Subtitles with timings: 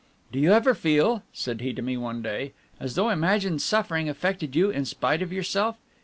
[0.31, 4.55] "Do you ever feel," said he to me one day, "as though imagined suffering affected
[4.55, 5.77] you in spite of yourself?